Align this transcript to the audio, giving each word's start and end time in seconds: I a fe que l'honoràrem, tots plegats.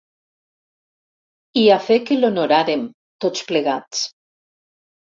I 1.65 1.67
a 1.75 1.77
fe 1.89 1.99
que 2.09 2.19
l'honoràrem, 2.19 2.89
tots 3.27 3.47
plegats. 3.53 4.05